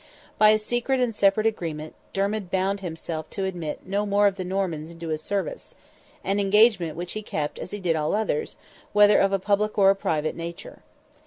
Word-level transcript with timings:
By 0.39 0.49
a 0.49 0.57
secret 0.57 0.99
and 0.99 1.13
separate 1.13 1.45
agreement 1.45 1.93
Dermid 2.11 2.49
bound 2.49 2.79
himself 2.79 3.29
to 3.29 3.45
admit 3.45 3.85
no 3.85 4.03
more 4.03 4.25
of 4.25 4.35
the 4.35 4.43
Normans 4.43 4.89
into 4.89 5.09
his 5.09 5.21
service—an 5.21 6.39
engagement 6.39 6.97
which 6.97 7.13
he 7.13 7.21
kept 7.21 7.59
as 7.59 7.69
he 7.69 7.79
did 7.79 7.95
all 7.95 8.15
others, 8.15 8.57
whether 8.93 9.19
of 9.19 9.31
a 9.31 9.37
public 9.37 9.77
or 9.77 9.91
a 9.91 9.95
private 9.95 10.35
nature. 10.35 10.79